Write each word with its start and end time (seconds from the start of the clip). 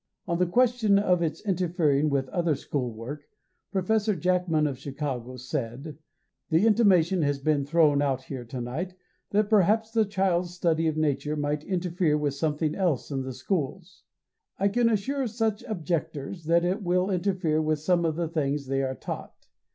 On 0.27 0.39
the 0.39 0.47
question 0.47 0.97
of 0.97 1.21
its 1.21 1.41
interfering 1.47 2.09
with 2.09 2.27
other 2.29 2.55
school 2.55 2.91
work, 2.91 3.29
Prof. 3.71 4.17
Jackman 4.19 4.65
of 4.65 4.79
Chicago 4.79 5.35
said: 5.35 5.95
"The 6.49 6.65
intimation 6.65 7.21
has 7.21 7.37
been 7.37 7.67
thrown 7.67 8.01
out 8.01 8.23
here 8.23 8.43
to 8.45 8.59
night 8.59 8.95
that 9.29 9.47
perhaps 9.47 9.91
the 9.91 10.05
child's 10.05 10.55
study 10.55 10.87
of 10.87 10.97
nature 10.97 11.35
might 11.35 11.61
interfere 11.63 12.17
with 12.17 12.33
something 12.33 12.73
else 12.73 13.11
in 13.11 13.21
the 13.21 13.31
schools. 13.31 14.01
I 14.57 14.69
can 14.69 14.89
assure 14.89 15.27
such 15.27 15.61
objectors 15.65 16.45
that 16.45 16.65
it 16.65 16.81
will 16.81 17.11
interfere 17.11 17.61
with 17.61 17.77
some 17.77 18.03
of 18.03 18.15
the 18.15 18.27
things 18.27 18.65
they 18.65 18.81
are 18.81 18.95
taught. 18.95 19.45